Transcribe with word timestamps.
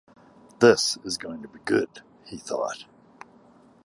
"This 0.57 0.97
is 1.03 1.19
going 1.19 1.43
to 1.43 1.47
be 1.47 1.59
good," 1.59 2.01
he 2.25 2.35
thought. 2.37 2.85